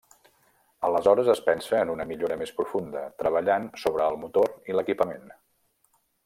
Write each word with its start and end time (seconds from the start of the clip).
Aleshores 0.87 1.27
es 1.33 1.41
pensa 1.49 1.81
en 1.87 1.91
una 1.95 2.07
millora 2.11 2.37
més 2.43 2.53
profunda, 2.61 3.03
treballant 3.25 3.69
sobre 3.83 4.09
el 4.15 4.19
motor 4.25 4.51
i 4.73 4.79
l'equipament. 4.79 5.31